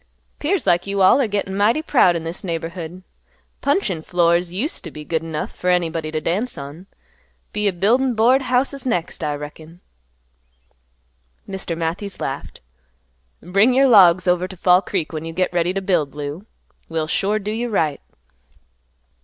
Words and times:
"'Pears 0.39 0.65
like 0.65 0.87
you 0.87 1.03
all 1.03 1.21
'r 1.21 1.27
gettin' 1.27 1.55
mighty 1.55 1.83
proud 1.83 2.15
in 2.15 2.23
this 2.23 2.43
neighborhood. 2.43 3.03
Puncheon 3.61 4.01
floors 4.01 4.51
used 4.51 4.83
t' 4.83 4.89
be 4.89 5.05
good 5.05 5.21
enough 5.21 5.51
fer 5.55 5.69
anybody 5.69 6.11
t' 6.11 6.19
dance 6.19 6.57
on. 6.57 6.87
Be 7.53 7.67
a 7.67 7.71
buildin' 7.71 8.15
board 8.15 8.41
houses 8.41 8.83
next, 8.83 9.23
I 9.23 9.35
reckon." 9.35 9.79
Mr. 11.47 11.77
Matthews 11.77 12.19
laughed, 12.19 12.61
"Bring 13.43 13.75
your 13.75 13.87
logs 13.87 14.27
over 14.27 14.47
to 14.47 14.57
Fall 14.57 14.81
Creek 14.81 15.13
when 15.13 15.23
you 15.23 15.33
get 15.33 15.53
ready 15.53 15.71
to 15.71 15.81
build, 15.83 16.15
Lou; 16.15 16.47
we'll 16.89 17.05
sure 17.05 17.37
do 17.37 17.51
you 17.51 17.69
right." 17.69 18.01